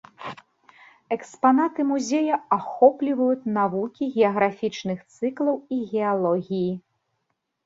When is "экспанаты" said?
1.15-1.81